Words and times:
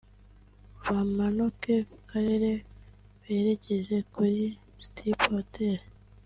bamanuke 0.93 1.73
ku 1.89 1.97
karere 2.09 2.51
berekeze 3.25 3.97
kuri 4.13 4.41
Stipp 4.85 5.19
Hotel 5.33 5.77